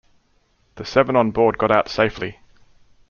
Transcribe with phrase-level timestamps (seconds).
[0.77, 2.39] The seven on board got out safely.